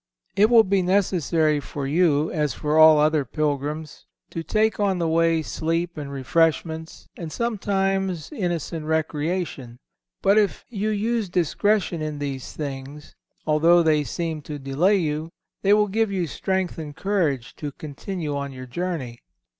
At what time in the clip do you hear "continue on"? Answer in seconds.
17.71-18.51